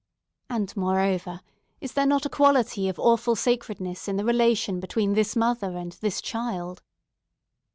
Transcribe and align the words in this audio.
And, 0.49 0.75
moreover, 0.75 1.41
is 1.79 1.93
there 1.93 2.07
not 2.07 2.25
a 2.25 2.29
quality 2.29 2.89
of 2.89 2.97
awful 2.97 3.35
sacredness 3.35 4.07
in 4.07 4.17
the 4.17 4.25
relation 4.25 4.79
between 4.79 5.13
this 5.13 5.35
mother 5.35 5.77
and 5.77 5.91
this 6.01 6.21
child?" 6.21 6.81